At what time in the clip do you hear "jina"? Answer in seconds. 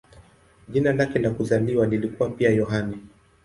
0.69-0.93